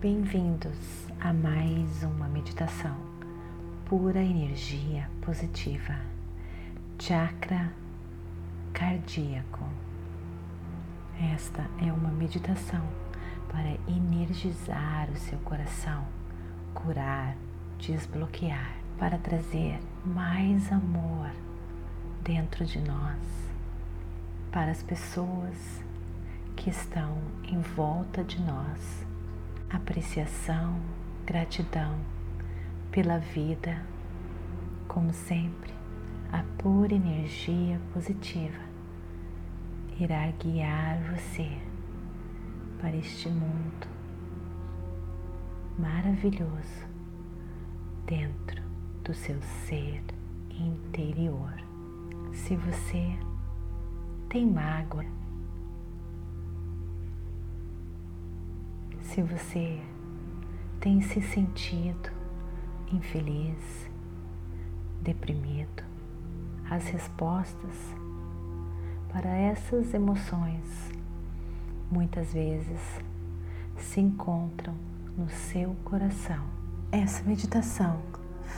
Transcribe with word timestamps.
Bem-vindos 0.00 1.10
a 1.20 1.30
mais 1.30 2.02
uma 2.02 2.26
meditação 2.26 2.96
pura 3.84 4.22
energia 4.22 5.06
positiva, 5.20 5.94
chakra 6.98 7.70
cardíaco. 8.72 9.62
Esta 11.34 11.66
é 11.86 11.92
uma 11.92 12.08
meditação 12.08 12.82
para 13.52 13.76
energizar 13.86 15.10
o 15.10 15.16
seu 15.16 15.38
coração, 15.40 16.02
curar, 16.72 17.36
desbloquear, 17.78 18.76
para 18.98 19.18
trazer 19.18 19.78
mais 20.02 20.72
amor 20.72 21.30
dentro 22.22 22.64
de 22.64 22.78
nós, 22.78 23.20
para 24.50 24.70
as 24.70 24.82
pessoas 24.82 25.84
que 26.56 26.70
estão 26.70 27.18
em 27.44 27.60
volta 27.60 28.24
de 28.24 28.40
nós. 28.40 29.09
Apreciação, 29.72 30.80
gratidão 31.24 31.96
pela 32.90 33.18
vida, 33.18 33.80
como 34.88 35.12
sempre, 35.12 35.72
a 36.32 36.42
pura 36.60 36.92
energia 36.92 37.80
positiva 37.92 38.58
irá 40.00 40.28
guiar 40.32 40.98
você 41.04 41.48
para 42.80 42.96
este 42.96 43.28
mundo 43.28 43.86
maravilhoso 45.78 46.88
dentro 48.06 48.60
do 49.04 49.14
seu 49.14 49.40
ser 49.68 50.02
interior. 50.50 51.54
Se 52.32 52.56
você 52.56 53.16
tem 54.28 54.46
mágoa, 54.46 55.04
se 59.10 59.22
você 59.22 59.80
tem 60.78 61.02
se 61.02 61.20
sentido 61.20 62.10
infeliz, 62.92 63.90
deprimido, 65.02 65.82
as 66.70 66.84
respostas 66.86 67.74
para 69.12 69.28
essas 69.28 69.92
emoções 69.92 70.64
muitas 71.90 72.32
vezes 72.32 72.80
se 73.76 74.00
encontram 74.00 74.74
no 75.18 75.28
seu 75.28 75.74
coração. 75.82 76.44
Essa 76.92 77.24
meditação 77.24 78.00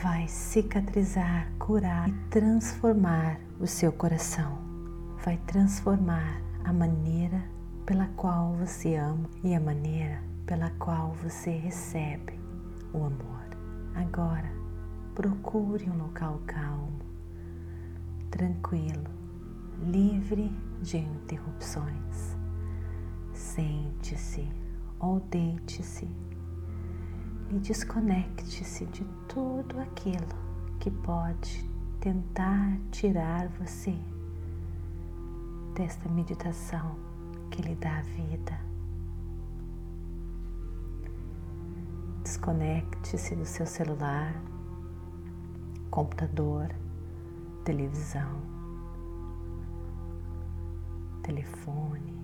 vai 0.02 0.28
cicatrizar, 0.28 1.50
curar 1.58 2.10
e 2.10 2.12
transformar 2.28 3.40
o 3.58 3.66
seu 3.66 3.90
coração. 3.90 4.58
Vai 5.24 5.38
transformar 5.46 6.42
a 6.62 6.74
maneira 6.74 7.42
pela 7.86 8.06
qual 8.16 8.52
você 8.52 8.96
ama 8.96 9.30
e 9.42 9.54
a 9.54 9.60
maneira 9.60 10.31
pela 10.46 10.70
qual 10.70 11.12
você 11.22 11.50
recebe 11.50 12.38
o 12.92 13.04
amor. 13.04 13.42
Agora, 13.94 14.50
procure 15.14 15.88
um 15.88 15.98
local 15.98 16.40
calmo, 16.46 17.00
tranquilo, 18.30 19.10
livre 19.80 20.50
de 20.80 20.98
interrupções. 20.98 22.36
Sente-se 23.32 24.48
ou 24.98 25.20
deite-se 25.20 26.08
e 27.50 27.58
desconecte-se 27.58 28.86
de 28.86 29.04
tudo 29.28 29.78
aquilo 29.80 30.42
que 30.80 30.90
pode 30.90 31.68
tentar 32.00 32.78
tirar 32.90 33.48
você 33.48 33.96
desta 35.74 36.08
meditação 36.08 36.96
que 37.50 37.62
lhe 37.62 37.74
dá 37.74 38.00
vida. 38.02 38.71
Desconecte-se 42.42 43.36
do 43.36 43.46
seu 43.46 43.64
celular, 43.64 44.34
computador, 45.92 46.74
televisão, 47.64 48.42
telefone, 51.22 52.20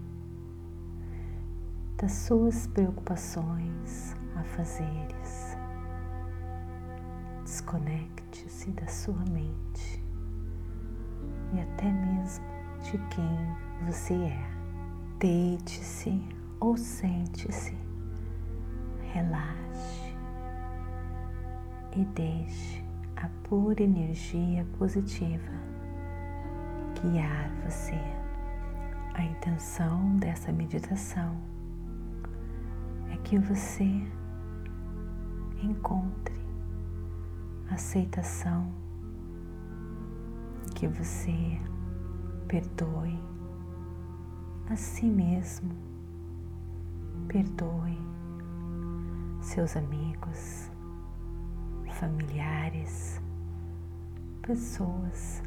das 1.97 2.11
suas 2.11 2.67
preocupações, 2.67 4.17
afazeres. 4.35 5.57
Desconecte-se 7.45 8.73
da 8.73 8.89
sua 8.89 9.25
mente 9.31 10.05
e 11.53 11.61
até 11.61 11.93
mesmo 11.93 12.45
de 12.83 12.99
quem 13.15 13.87
você 13.87 14.15
é. 14.15 14.51
Deite-se 15.21 16.21
ou 16.59 16.77
sente-se 16.77 17.79
relaxe 19.13 19.98
e 21.99 22.05
deixe 22.05 22.85
a 23.17 23.29
pura 23.49 23.83
energia 23.83 24.65
positiva 24.79 25.51
guiar 27.03 27.51
você. 27.65 27.99
A 29.15 29.25
intenção 29.25 30.17
dessa 30.17 30.53
meditação 30.53 31.37
é 33.13 33.17
que 33.17 33.37
você 33.37 34.01
encontre 35.61 36.39
aceitação, 37.69 38.73
que 40.77 40.87
você 40.87 41.61
perdoe 42.47 43.19
a 44.71 44.77
si 44.77 45.07
mesmo, 45.07 45.73
perdoe 47.27 47.99
seus 49.41 49.77
amigos, 49.77 50.71
familiares, 51.99 53.21
pessoas 54.41 55.43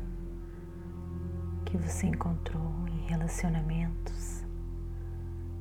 que 1.66 1.78
você 1.78 2.08
encontrou 2.08 2.86
em 2.90 3.08
relacionamentos, 3.08 4.44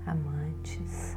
amantes, 0.04 1.16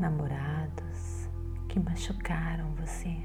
namorados 0.00 1.28
que 1.68 1.78
machucaram 1.78 2.72
você, 2.74 3.16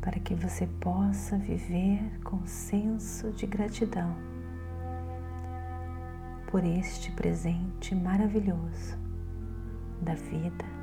para 0.00 0.18
que 0.20 0.34
você 0.34 0.66
possa 0.80 1.36
viver 1.36 2.18
com 2.24 2.46
senso 2.46 3.30
de 3.32 3.46
gratidão 3.46 4.16
por 6.50 6.64
este 6.64 7.12
presente 7.12 7.94
maravilhoso 7.94 8.96
da 10.00 10.14
vida 10.14 10.75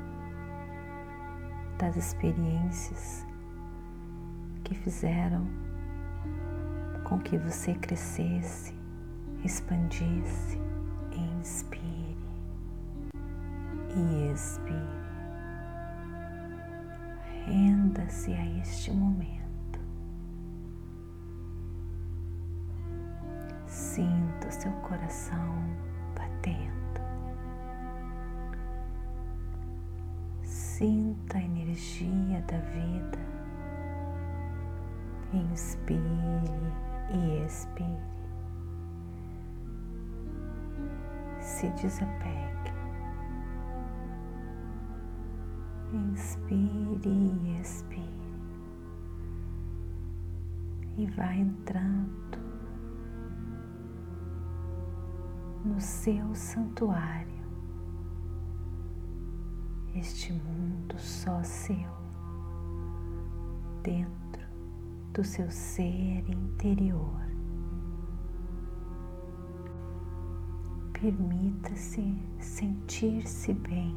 das 1.78 1.96
experiências 1.96 3.26
que 4.62 4.74
fizeram 4.74 5.46
com 7.04 7.18
que 7.18 7.36
você 7.36 7.74
crescesse, 7.74 8.74
expandisse, 9.44 10.58
inspire 11.12 12.16
e 13.94 14.32
expire. 14.32 15.04
Renda-se 17.46 18.32
a 18.32 18.60
este 18.60 18.90
momento. 18.90 19.44
Sinta 23.66 24.48
o 24.48 24.52
seu 24.52 24.72
coração 24.72 25.54
batendo. 26.14 26.83
Sinta 30.76 31.38
a 31.38 31.40
energia 31.40 32.40
da 32.48 32.58
vida. 32.58 33.18
Inspire 35.32 36.00
e 37.12 37.44
expire. 37.44 38.02
Se 41.38 41.68
desapegue. 41.80 42.72
Inspire 45.92 47.08
e 47.08 47.60
expire. 47.60 48.34
E 50.96 51.06
vai 51.06 51.38
entrando 51.38 52.38
no 55.64 55.80
seu 55.80 56.34
santuário 56.34 57.33
este 59.94 60.32
mundo 60.32 60.98
só 60.98 61.42
seu, 61.42 61.90
dentro 63.82 64.42
do 65.12 65.22
seu 65.22 65.50
ser 65.50 66.28
interior. 66.28 67.20
Permita-se 70.92 72.18
sentir-se 72.38 73.52
bem. 73.52 73.94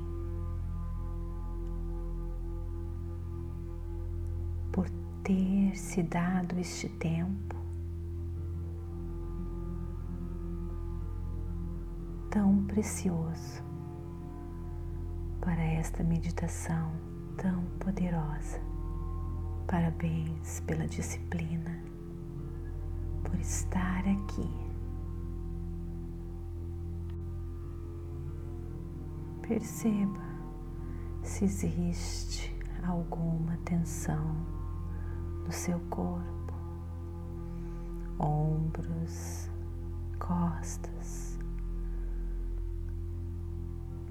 Por 4.71 4.89
ter 5.23 5.75
se 5.75 6.03
dado 6.03 6.59
este 6.59 6.89
tempo 6.89 7.55
tão 12.29 12.65
precioso 12.65 13.66
para 15.47 15.63
esta 15.63 16.03
meditação 16.03 16.91
tão 17.37 17.63
poderosa. 17.79 18.59
Parabéns 19.65 20.59
pela 20.67 20.85
disciplina, 20.85 21.81
por 23.23 23.39
estar 23.39 23.99
aqui. 23.99 24.51
Perceba 29.41 30.19
se 31.23 31.45
existe 31.45 32.53
alguma 32.85 33.55
tensão 33.63 34.35
no 35.45 35.51
seu 35.53 35.79
corpo, 35.89 36.53
ombros, 38.19 39.49
costas. 40.19 41.39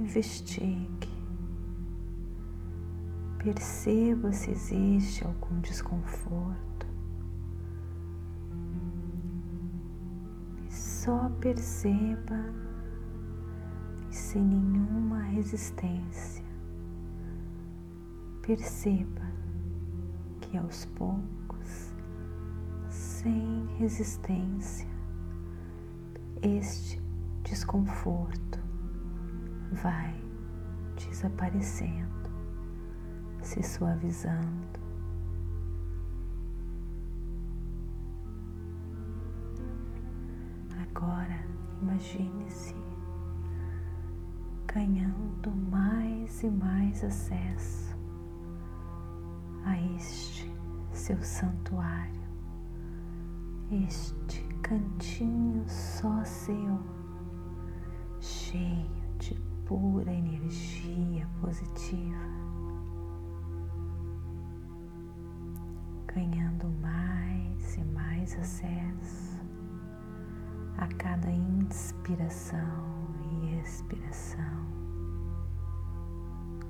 Investigue. 0.01 1.16
Perceba 3.47 4.33
se 4.33 4.51
existe 4.51 5.25
algum 5.25 5.61
desconforto. 5.61 6.87
E 10.69 10.75
só 10.75 11.29
perceba 11.41 12.53
sem 14.11 14.43
nenhuma 14.43 15.21
resistência. 15.21 16.45
Perceba 18.43 19.31
que 20.41 20.59
aos 20.59 20.87
poucos, 20.87 21.95
sem 22.91 23.65
resistência, 23.79 24.89
este 26.43 27.01
desconforto 27.45 28.59
vai 29.71 30.21
desaparecendo, 30.97 32.16
se 33.47 33.63
suavizando. 33.63 34.81
Agora 40.83 41.47
imagine-se 41.81 42.75
ganhando 44.67 45.53
mais 45.71 46.43
e 46.43 46.51
mais 46.51 47.05
acesso 47.05 47.97
a 49.65 49.81
este 49.95 50.53
seu 50.93 51.23
santuário, 51.23 52.21
este 53.71 54.43
cantinho 54.63 55.65
só 55.69 56.25
seu, 56.25 56.81
cheio 58.19 58.91
de 59.19 59.35
pura 59.67 60.13
energia 60.13 61.29
positiva, 61.41 62.46
ganhando 66.17 66.67
mais 66.81 67.77
e 67.77 67.85
mais 67.85 68.35
acesso 68.39 69.37
a 70.79 70.87
cada 70.95 71.31
inspiração 71.31 73.07
e 73.43 73.61
expiração. 73.61 74.65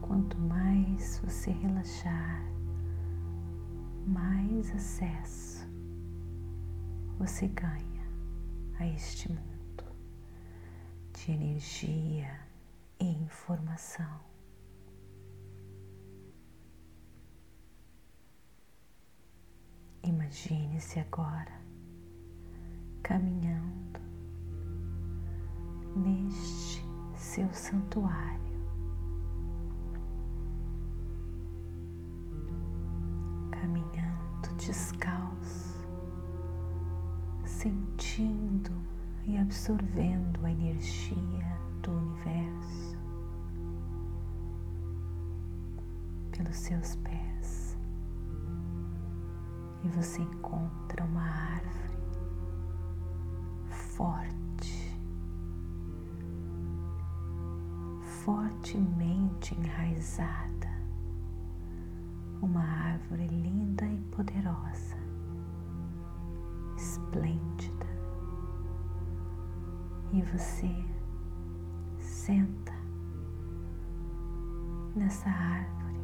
Quanto 0.01 0.37
mais 0.37 1.21
você 1.21 1.53
relaxar, 1.53 2.43
mais 4.05 4.75
acesso 4.75 5.65
você 7.17 7.47
ganha 7.47 8.05
a 8.81 8.87
este 8.89 9.31
mundo 9.31 9.85
de 11.15 11.31
energia 11.31 12.41
e 12.99 13.13
informação. 13.23 14.36
Imagine-se 20.27 20.99
agora 20.99 21.53
caminhando 23.01 24.01
neste 25.95 26.85
seu 27.15 27.49
santuário. 27.55 28.41
Caminhando 33.53 34.53
descalço, 34.59 35.87
sentindo 37.45 38.73
e 39.27 39.39
absorvendo 39.39 40.45
a 40.45 40.51
energia 40.51 41.57
do 41.83 41.93
universo 41.93 42.99
pelos 46.33 46.57
seus 46.57 46.97
pés. 46.97 47.36
E 49.87 49.89
você 49.89 50.21
encontra 50.21 51.05
uma 51.05 51.23
árvore 51.23 51.97
forte 53.71 54.99
fortemente 58.25 59.55
enraizada, 59.55 60.69
uma 62.43 62.65
árvore 62.65 63.29
linda 63.29 63.87
e 63.87 64.01
poderosa, 64.11 64.97
esplêndida. 66.77 67.87
E 70.13 70.21
você 70.23 70.85
senta 72.01 72.75
nessa 74.97 75.29
árvore, 75.31 76.01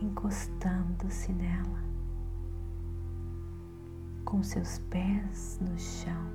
encostando-se 0.00 1.32
nela, 1.32 1.95
com 4.26 4.42
seus 4.42 4.78
pés 4.90 5.58
no 5.62 5.78
chão, 5.78 6.26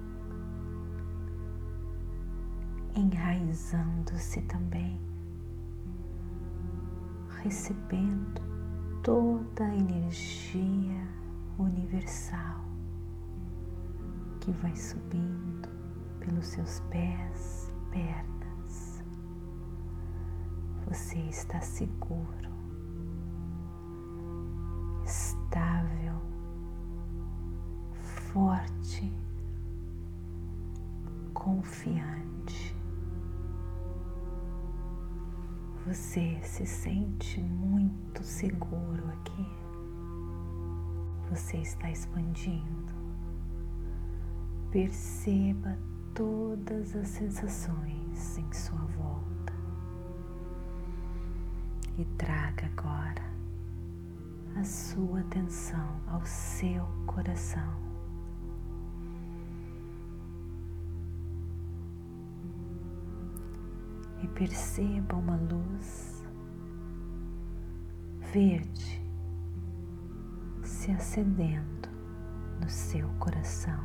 enraizando-se 2.96 4.42
também 4.44 5.00
recebendo 7.44 8.42
toda 9.04 9.66
a 9.66 9.76
energia 9.76 11.08
universal 11.60 12.64
que 14.40 14.52
vai 14.54 14.76
subindo 14.76 15.68
pelos 16.20 16.48
seus 16.48 16.80
pés 16.92 17.72
pernas. 17.92 19.04
Você 20.88 21.20
está 21.20 21.60
seguro, 21.60 22.51
forte, 28.34 29.12
confiante. 31.34 32.76
Você 35.86 36.40
se 36.42 36.66
sente 36.66 37.42
muito 37.42 38.24
seguro 38.24 39.04
aqui. 39.10 39.46
Você 41.30 41.58
está 41.58 41.90
expandindo. 41.90 42.94
Perceba 44.72 45.78
todas 46.14 46.96
as 46.96 47.08
sensações 47.10 48.38
em 48.38 48.54
sua 48.54 48.86
volta 48.98 49.54
e 51.98 52.06
traga 52.18 52.68
agora 52.68 53.26
a 54.56 54.64
sua 54.64 55.20
atenção 55.20 56.00
ao 56.08 56.26
seu 56.26 56.86
coração. 57.06 57.91
Perceba 64.36 65.16
uma 65.16 65.36
luz 65.36 66.24
verde 68.34 69.02
se 70.64 70.92
acendendo 70.92 71.90
no 72.62 72.70
seu 72.70 73.08
coração. 73.20 73.84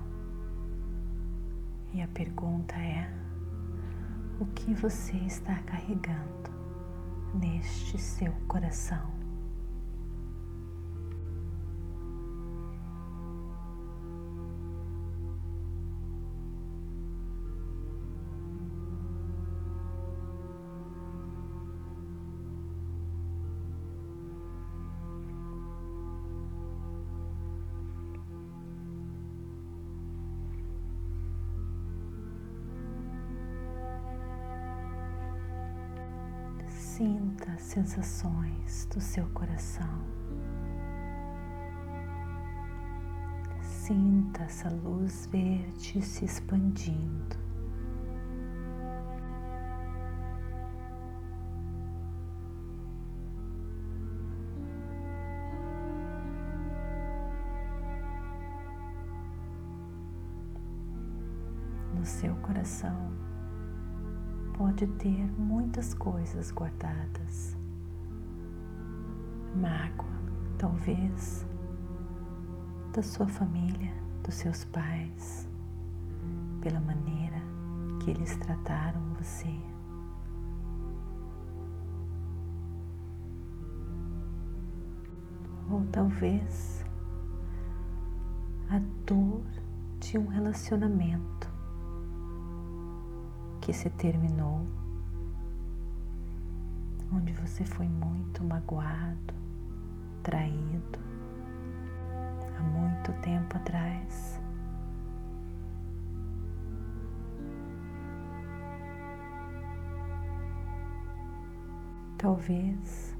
E 1.92 2.00
a 2.00 2.08
pergunta 2.08 2.74
é: 2.76 3.10
o 4.38 4.46
que 4.46 4.74
você 4.74 5.16
está 5.18 5.54
carregando 5.62 6.50
neste 7.34 7.98
seu 7.98 8.32
coração? 8.46 9.15
Sinta 36.96 37.52
as 37.52 37.60
sensações 37.60 38.86
do 38.86 39.02
seu 39.02 39.26
coração. 39.34 40.02
Sinta 43.60 44.44
essa 44.44 44.70
luz 44.70 45.26
verde 45.26 46.00
se 46.00 46.24
expandindo. 46.24 47.36
No 61.94 62.06
seu 62.06 62.34
coração 62.36 63.25
pode 64.66 64.84
ter 64.98 65.24
muitas 65.38 65.94
coisas 65.94 66.50
guardadas. 66.50 67.56
Mágoa, 69.54 70.10
talvez, 70.58 71.46
da 72.92 73.00
sua 73.00 73.28
família, 73.28 73.94
dos 74.24 74.34
seus 74.34 74.64
pais, 74.64 75.48
pela 76.60 76.80
maneira 76.80 77.40
que 78.02 78.10
eles 78.10 78.36
trataram 78.38 79.00
você. 79.14 79.56
Ou 85.70 85.86
talvez 85.92 86.84
a 88.68 88.80
dor 89.06 89.44
de 90.00 90.18
um 90.18 90.26
relacionamento 90.26 91.45
que 93.66 93.72
se 93.72 93.90
terminou, 93.90 94.64
onde 97.12 97.32
você 97.32 97.64
foi 97.64 97.88
muito 97.88 98.44
magoado, 98.44 99.34
traído 100.22 101.00
há 102.56 102.62
muito 102.62 103.12
tempo 103.22 103.56
atrás. 103.56 104.40
Talvez 112.18 113.16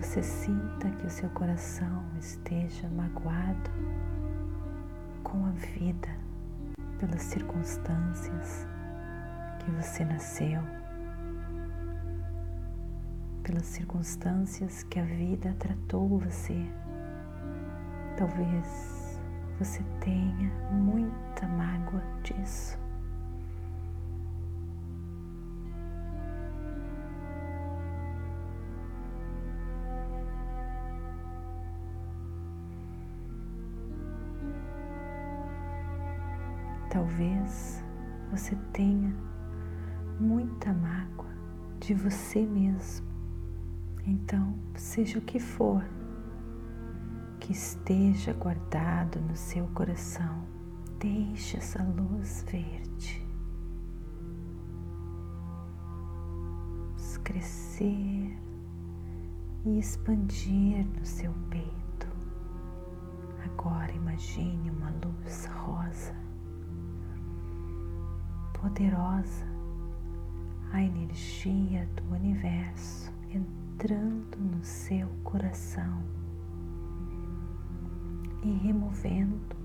você 0.00 0.22
sinta 0.22 0.92
que 0.92 1.06
o 1.06 1.10
seu 1.10 1.28
coração 1.30 2.04
esteja 2.20 2.88
magoado 2.90 3.70
com 5.24 5.44
a 5.44 5.50
vida, 5.50 6.08
pelas 7.00 7.22
circunstâncias 7.22 8.77
que 9.68 9.72
você 9.72 10.02
nasceu, 10.02 10.62
pelas 13.42 13.66
circunstâncias 13.66 14.82
que 14.84 14.98
a 14.98 15.04
vida 15.04 15.54
tratou 15.58 16.18
você. 16.20 16.64
Talvez 18.16 19.20
você 19.58 19.82
tenha 20.00 20.50
muita 20.72 21.46
mágoa 21.48 22.02
disso. 22.22 22.78
Talvez 36.90 37.84
você 38.30 38.56
tenha 38.72 39.14
muita 40.20 40.72
mágoa 40.72 41.30
de 41.80 41.94
você 41.94 42.44
mesmo. 42.44 43.06
Então, 44.06 44.54
seja 44.74 45.18
o 45.18 45.22
que 45.22 45.38
for 45.38 45.84
que 47.40 47.52
esteja 47.52 48.32
guardado 48.32 49.20
no 49.20 49.36
seu 49.36 49.66
coração, 49.68 50.44
deixe 50.98 51.56
essa 51.56 51.82
luz 51.82 52.44
verde 52.50 53.28
crescer 57.28 58.38
e 59.66 59.78
expandir 59.78 60.86
no 60.98 61.04
seu 61.04 61.30
peito. 61.50 62.08
Agora 63.44 63.92
imagine 63.92 64.70
uma 64.70 64.90
luz 65.04 65.44
rosa, 65.46 66.16
poderosa, 68.54 69.46
a 70.72 70.82
energia 70.82 71.88
do 71.96 72.14
universo 72.14 73.10
entrando 73.32 74.36
no 74.38 74.62
seu 74.62 75.08
coração 75.24 76.02
e 78.42 78.50
removendo 78.58 79.56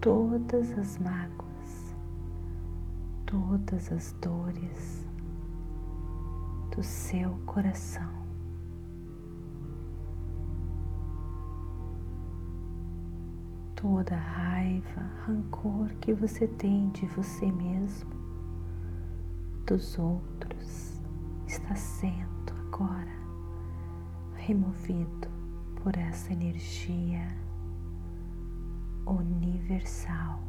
todas 0.00 0.76
as 0.78 0.98
mágoas, 0.98 1.94
todas 3.26 3.92
as 3.92 4.12
dores 4.20 5.06
do 6.74 6.82
seu 6.82 7.30
coração. 7.46 8.22
Toda 13.74 14.16
raiva, 14.16 15.02
rancor 15.26 15.88
que 16.00 16.14
você 16.14 16.46
tem 16.46 16.88
de 16.90 17.04
você 17.06 17.50
mesmo, 17.50 18.21
dos 19.66 19.98
outros, 19.98 21.00
está 21.46 21.74
sendo 21.74 22.52
agora 22.66 23.12
removido 24.34 25.28
por 25.82 25.96
essa 25.96 26.32
energia 26.32 27.28
universal, 29.06 30.40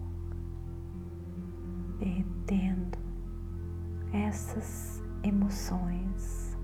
derretendo 2.00 2.98
essas 4.12 5.04
emoções 5.24 6.58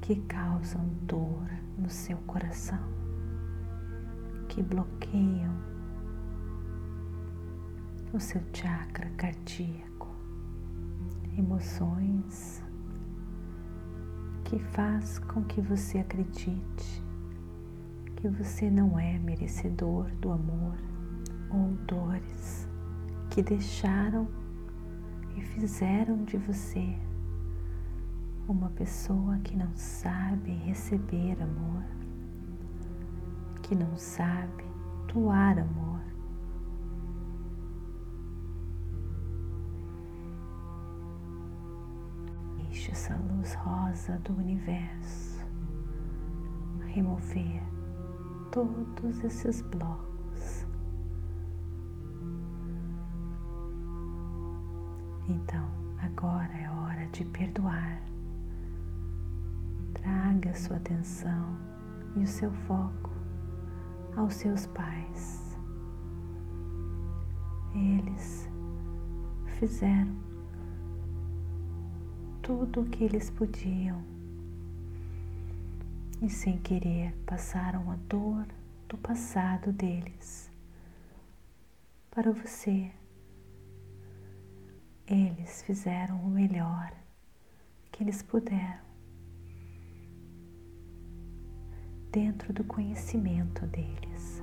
que 0.00 0.16
causam 0.22 0.86
dor 1.02 1.48
no 1.78 1.88
seu 1.88 2.18
coração, 2.18 2.78
que 4.48 4.62
bloqueiam 4.62 5.54
o 8.12 8.20
seu 8.20 8.40
chakra 8.52 9.10
cardíaco, 9.16 9.93
emoções 11.36 12.62
que 14.44 14.58
faz 14.58 15.18
com 15.18 15.42
que 15.44 15.60
você 15.60 15.98
acredite 15.98 17.02
que 18.16 18.28
você 18.28 18.70
não 18.70 18.98
é 18.98 19.18
merecedor 19.18 20.10
do 20.20 20.32
amor 20.32 20.78
ou 21.50 21.68
dores 21.86 22.68
que 23.30 23.42
deixaram 23.42 24.26
e 25.36 25.42
fizeram 25.42 26.24
de 26.24 26.36
você 26.38 26.96
uma 28.48 28.70
pessoa 28.70 29.38
que 29.38 29.56
não 29.56 29.74
sabe 29.74 30.52
receber 30.52 31.36
amor, 31.42 31.82
que 33.62 33.74
não 33.74 33.96
sabe 33.96 34.64
doar 35.12 35.58
amor. 35.58 35.93
Deixe 42.84 42.92
essa 42.92 43.16
luz 43.16 43.54
rosa 43.54 44.18
do 44.18 44.34
universo 44.34 45.42
remover 46.88 47.62
todos 48.52 49.24
esses 49.24 49.62
blocos. 49.62 50.66
Então, 55.26 55.66
agora 55.96 56.52
é 56.52 56.68
hora 56.68 57.06
de 57.06 57.24
perdoar. 57.24 58.02
Traga 59.94 60.54
sua 60.54 60.76
atenção 60.76 61.56
e 62.16 62.18
o 62.18 62.26
seu 62.26 62.52
foco 62.66 63.10
aos 64.14 64.34
seus 64.34 64.66
pais. 64.66 65.56
Eles 67.74 68.46
fizeram 69.58 70.23
tudo 72.44 72.82
o 72.82 72.84
que 72.84 73.02
eles 73.02 73.30
podiam 73.30 74.04
e 76.20 76.28
sem 76.28 76.58
querer 76.58 77.16
passaram 77.24 77.90
a 77.90 77.96
dor 78.06 78.46
do 78.86 78.98
passado 78.98 79.72
deles 79.72 80.50
para 82.10 82.30
você. 82.32 82.92
Eles 85.06 85.62
fizeram 85.62 86.20
o 86.20 86.28
melhor 86.28 86.92
que 87.90 88.02
eles 88.02 88.22
puderam 88.22 88.84
dentro 92.12 92.52
do 92.52 92.62
conhecimento 92.64 93.66
deles. 93.68 94.42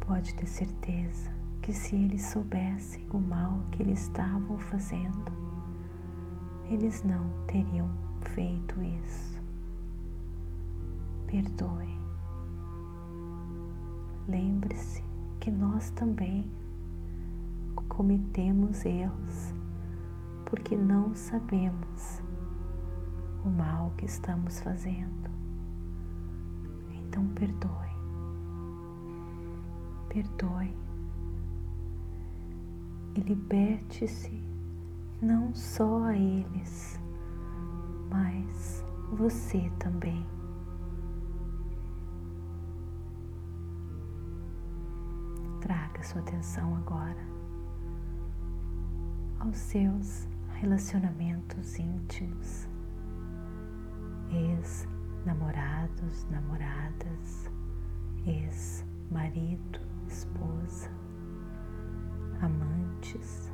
Pode 0.00 0.34
ter 0.34 0.46
certeza 0.46 1.41
que 1.62 1.72
se 1.72 1.94
eles 1.94 2.22
soubessem 2.22 3.06
o 3.12 3.18
mal 3.18 3.60
que 3.70 3.82
eles 3.82 4.02
estavam 4.02 4.58
fazendo, 4.58 5.32
eles 6.68 7.04
não 7.04 7.30
teriam 7.46 7.88
feito 8.34 8.82
isso. 8.82 9.40
Perdoe. 11.28 11.96
Lembre-se 14.28 15.04
que 15.38 15.50
nós 15.50 15.90
também 15.90 16.50
cometemos 17.88 18.84
erros 18.84 19.54
porque 20.46 20.76
não 20.76 21.14
sabemos 21.14 22.20
o 23.44 23.48
mal 23.48 23.92
que 23.96 24.04
estamos 24.04 24.60
fazendo. 24.60 25.30
Então 26.92 27.26
perdoe. 27.28 27.70
Perdoe 30.08 30.81
e 33.14 33.20
liberte-se 33.20 34.42
não 35.20 35.54
só 35.54 36.04
a 36.04 36.16
eles, 36.16 37.00
mas 38.10 38.84
você 39.12 39.70
também. 39.78 40.26
Traga 45.60 46.02
sua 46.02 46.20
atenção 46.22 46.76
agora 46.76 47.22
aos 49.38 49.56
seus 49.56 50.26
relacionamentos 50.54 51.78
íntimos, 51.78 52.68
ex-namorados, 54.30 56.24
namoradas, 56.30 57.50
ex-marido, 58.24 59.80
esposa, 60.06 60.90
amantes. 63.02 63.50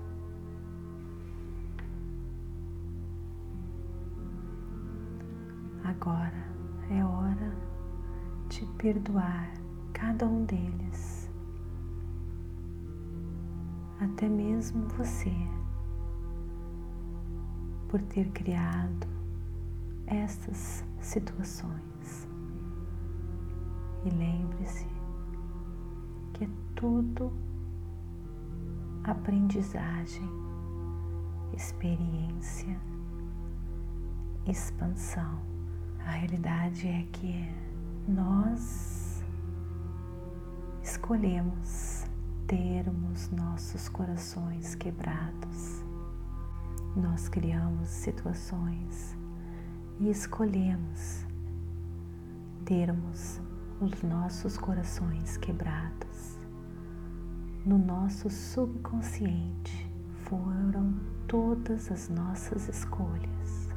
Agora 5.85 6.45
é 6.91 7.05
hora 7.05 7.57
de 8.49 8.67
perdoar 8.77 9.51
cada 9.93 10.27
um 10.27 10.45
deles, 10.45 11.31
até 14.01 14.29
mesmo 14.29 14.87
você, 14.89 15.33
por 17.89 18.01
ter 18.03 18.31
criado 18.31 19.09
essas 20.07 20.85
situações. 21.01 22.29
E 24.05 24.11
lembre-se 24.11 24.87
que 26.35 26.45
é 26.45 26.49
tudo 26.77 27.33
aprendizagem, 29.11 30.29
experiência, 31.55 32.79
expansão. 34.47 35.41
A 36.05 36.11
realidade 36.11 36.87
é 36.87 37.07
que 37.11 37.51
nós 38.07 39.25
escolhemos 40.83 42.05
termos 42.47 43.31
nossos 43.31 43.89
corações 43.89 44.75
quebrados. 44.75 45.83
Nós 46.95 47.31
criamos 47.31 47.89
situações 47.89 49.17
e 50.01 50.11
escolhemos 50.11 51.25
termos 52.67 53.41
os 53.81 54.03
nossos 54.03 54.59
corações 54.59 55.39
quebrados. 55.39 56.38
No 57.67 57.77
nosso 57.77 58.31
subconsciente 58.31 59.91
foram 60.25 60.95
todas 61.27 61.91
as 61.91 62.09
nossas 62.09 62.69
escolhas. 62.69 63.69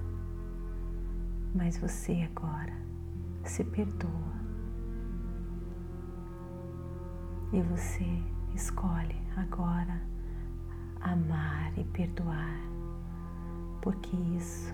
Mas 1.54 1.78
você 1.78 2.30
agora 2.32 2.74
se 3.44 3.64
perdoa. 3.64 4.42
E 7.52 7.62
você 7.62 8.06
escolhe 8.56 9.18
agora 9.36 10.02
amar 11.02 11.78
e 11.78 11.84
perdoar, 11.84 12.62
porque 13.82 14.16
isso 14.38 14.74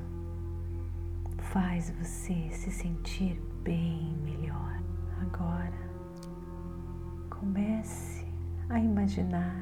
faz 1.52 1.89
você 1.91 2.50
se 2.52 2.70
sentir 2.70 3.41
bem 3.63 4.15
melhor. 4.24 4.80
Agora 5.22 5.74
comece 7.30 8.27
a 8.69 8.80
imaginar 8.80 9.56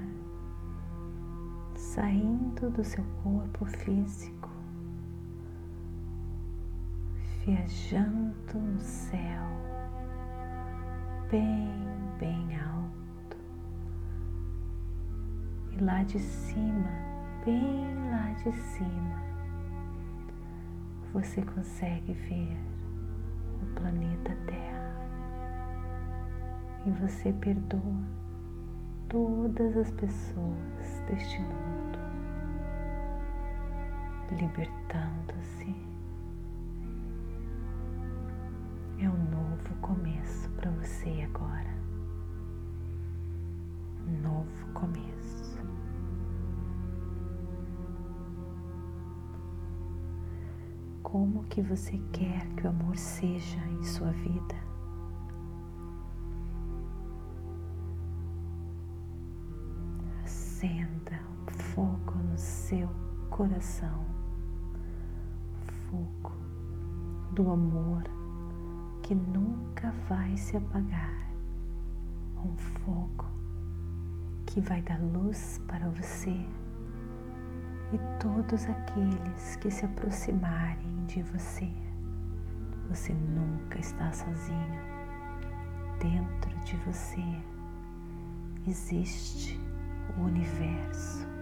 saindo 1.75 2.69
do 2.69 2.83
seu 2.83 3.03
corpo 3.23 3.65
físico 3.65 4.55
viajando 7.45 8.55
no 8.55 8.79
céu, 8.79 9.43
bem, 11.29 11.69
bem 12.19 12.57
alto. 12.59 13.37
E 15.71 15.83
lá 15.83 16.01
de 16.01 16.19
cima, 16.19 16.89
bem 17.45 17.85
lá 18.09 18.33
de 18.43 18.51
cima, 18.51 19.21
você 21.13 21.43
consegue 21.43 22.13
ver 22.13 22.57
o 23.61 23.79
planeta 23.79 24.35
Terra. 24.47 24.95
E 26.87 26.89
você 26.91 27.31
perdoa 27.33 28.24
todas 29.09 29.77
as 29.77 29.91
pessoas 29.91 31.01
deste 31.07 31.39
mundo, 31.39 31.99
libertando-se 34.31 35.75
é 38.99 39.09
um 39.09 39.29
novo 39.29 39.75
começo 39.81 40.49
para 40.51 40.71
você 40.71 41.27
agora. 41.29 41.75
Um 44.07 44.21
novo 44.21 44.67
começo. 44.73 45.55
Como 51.03 51.43
que 51.45 51.61
você 51.61 51.99
quer 52.11 52.47
que 52.55 52.65
o 52.65 52.69
amor 52.69 52.97
seja 52.97 53.59
em 53.67 53.83
sua 53.83 54.11
vida? 54.11 54.74
Seu 62.67 62.89
coração, 63.29 64.03
fogo 65.87 66.31
do 67.33 67.51
amor 67.51 68.01
que 69.03 69.13
nunca 69.13 69.93
vai 70.09 70.35
se 70.35 70.57
apagar, 70.57 71.29
um 72.43 72.57
fogo 72.57 73.27
que 74.47 74.59
vai 74.61 74.81
dar 74.81 74.99
luz 74.99 75.61
para 75.67 75.87
você 75.89 76.31
e 77.93 77.99
todos 78.19 78.65
aqueles 78.65 79.55
que 79.57 79.69
se 79.69 79.85
aproximarem 79.85 81.05
de 81.05 81.21
você. 81.21 81.71
Você 82.89 83.13
nunca 83.13 83.79
está 83.79 84.11
sozinho. 84.11 84.81
Dentro 85.99 86.59
de 86.65 86.75
você 86.77 87.23
existe 88.67 89.61
o 90.17 90.21
universo. 90.23 91.34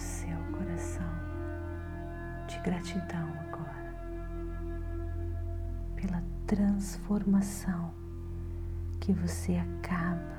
Seu 0.00 0.36
coração 0.58 1.20
gratidão 2.62 3.26
agora 3.48 3.94
pela 5.96 6.22
transformação 6.46 7.92
que 9.00 9.12
você 9.12 9.56
acaba 9.56 10.38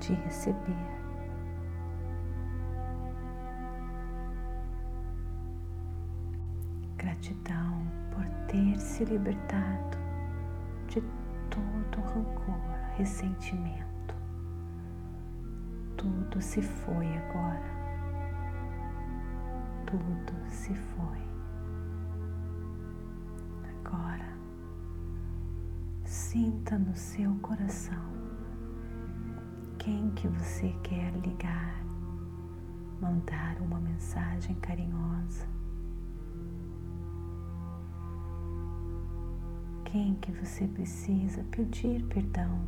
de 0.00 0.14
receber. 0.14 1.02
Gratidão 6.96 7.86
por 8.12 8.24
ter 8.48 8.78
se 8.80 9.04
libertado 9.04 9.98
de 10.88 11.00
todo 11.50 12.00
rancor, 12.00 12.60
ressentimento. 12.96 14.14
Tudo 15.96 16.40
se 16.40 16.60
foi 16.60 17.06
agora. 17.18 17.81
Tudo 19.92 20.32
se 20.48 20.74
foi 20.74 21.18
agora, 23.76 24.38
sinta 26.02 26.78
no 26.78 26.96
seu 26.96 27.34
coração 27.42 28.02
quem 29.78 30.10
que 30.12 30.28
você 30.28 30.74
quer 30.82 31.12
ligar, 31.18 31.84
mandar 33.02 33.60
uma 33.60 33.78
mensagem 33.80 34.54
carinhosa. 34.62 35.46
quem 39.84 40.14
que 40.14 40.32
você 40.32 40.66
precisa 40.68 41.44
pedir 41.50 42.02
perdão. 42.06 42.62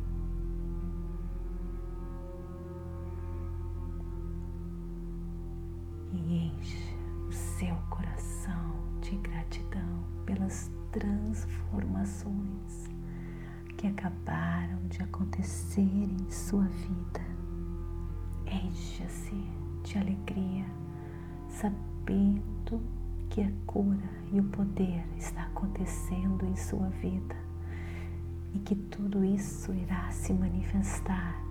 E 6.13 6.51
enche 6.51 6.94
seu 7.57 7.75
coração 7.89 8.75
de 9.01 9.15
gratidão 9.17 10.03
pelas 10.25 10.69
transformações 10.91 12.89
que 13.77 13.87
acabaram 13.87 14.85
de 14.89 15.01
acontecer 15.01 15.81
em 15.81 16.29
sua 16.29 16.65
vida. 16.65 17.21
Encha-se 18.45 19.41
de 19.83 19.97
alegria, 19.97 20.65
sabendo 21.47 22.81
que 23.29 23.41
a 23.41 23.51
cura 23.65 24.09
e 24.33 24.39
o 24.41 24.43
poder 24.43 25.05
está 25.17 25.43
acontecendo 25.43 26.45
em 26.45 26.57
sua 26.57 26.89
vida 26.89 27.37
e 28.53 28.59
que 28.59 28.75
tudo 28.75 29.23
isso 29.23 29.73
irá 29.73 30.11
se 30.11 30.33
manifestar 30.33 31.41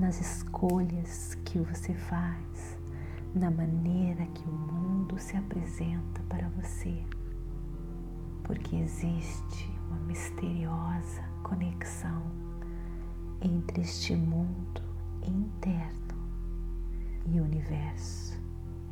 nas 0.00 0.20
escolhas 0.20 1.36
que 1.44 1.60
você 1.60 1.94
faz, 1.94 2.76
na 3.34 3.50
maneira 3.50 4.26
que 4.26 4.46
o 4.48 4.52
mundo 4.52 5.18
se 5.18 5.36
apresenta 5.36 6.22
para 6.28 6.48
você, 6.50 7.02
porque 8.44 8.76
existe 8.76 9.70
uma 9.88 9.98
misteriosa 10.00 11.22
conexão 11.42 12.22
entre 13.40 13.80
este 13.80 14.14
mundo 14.14 14.82
interno 15.26 16.02
e 17.26 17.40
o 17.40 17.44
universo 17.44 18.38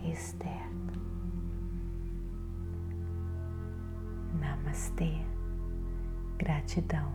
externo. 0.03 0.93
Namastê, 4.41 5.21
gratidão 6.39 7.13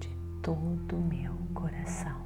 de 0.00 0.08
todo 0.42 0.96
o 0.96 1.04
meu 1.04 1.34
coração. 1.52 2.22